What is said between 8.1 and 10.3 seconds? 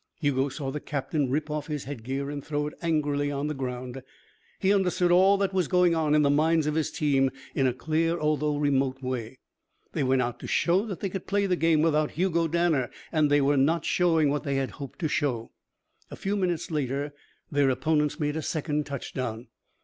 although remote, way. They went